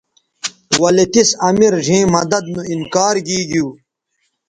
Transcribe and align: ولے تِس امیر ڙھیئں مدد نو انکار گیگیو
ولے 0.81 1.05
تِس 1.13 1.29
امیر 1.47 1.73
ڙھیئں 1.85 2.05
مدد 2.13 2.43
نو 2.53 2.61
انکار 2.71 3.15
گیگیو 3.27 3.65